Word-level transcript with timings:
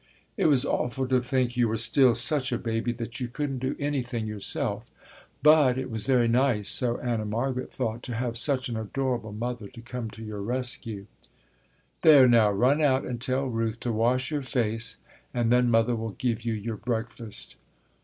It 0.35 0.47
was 0.47 0.65
awful 0.65 1.07
to 1.09 1.19
think 1.21 1.55
you 1.55 1.67
were 1.67 1.77
still 1.77 2.15
such 2.15 2.51
a 2.51 2.57
baby 2.57 2.91
that 2.93 3.19
you 3.19 3.27
couldn't 3.27 3.59
do 3.59 3.75
anything 3.77 4.25
yourself, 4.25 4.85
but 5.43 5.77
it 5.77 5.91
was 5.91 6.07
very 6.07 6.27
nice, 6.27 6.69
so 6.69 6.97
Anna 6.97 7.23
Margaret 7.23 7.71
thought, 7.71 8.01
to 8.05 8.15
have 8.15 8.35
such 8.35 8.67
an 8.67 8.75
adorable 8.75 9.31
mother 9.31 9.67
to 9.67 9.81
come 9.83 10.09
to 10.09 10.23
your 10.23 10.41
rescue. 10.41 11.05
"There 12.01 12.27
now, 12.27 12.49
run 12.51 12.81
out 12.81 13.05
and 13.05 13.21
tell 13.21 13.45
Ruth 13.45 13.79
to 13.81 13.91
wash 13.93 14.31
your 14.31 14.41
face 14.41 14.97
and 15.35 15.51
then 15.51 15.69
mother 15.69 15.95
will 15.95 16.13
give 16.13 16.43
you 16.45 16.53
your 16.53 16.77
breakfast." 16.77 17.57